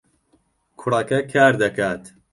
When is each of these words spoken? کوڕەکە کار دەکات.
کوڕەکە 0.79 1.19
کار 1.31 1.53
دەکات. 1.61 2.03